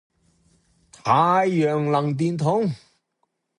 [0.91, 1.11] 太
[1.47, 2.73] 陽能電筒